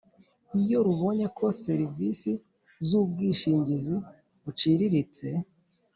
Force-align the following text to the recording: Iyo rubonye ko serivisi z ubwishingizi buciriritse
Iyo 0.61 0.79
rubonye 0.87 1.25
ko 1.37 1.45
serivisi 1.63 2.31
z 2.87 2.89
ubwishingizi 3.01 3.95
buciriritse 4.43 5.25